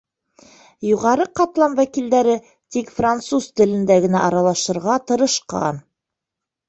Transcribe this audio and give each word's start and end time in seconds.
Юғары 0.85 1.27
ҡатлам 1.39 1.75
вәкилдәре 1.81 2.37
тик 2.77 2.89
француз 3.01 3.51
телендә 3.61 4.01
генә 4.07 4.25
аралашырға 4.31 4.97
тырышҡан. 5.13 5.83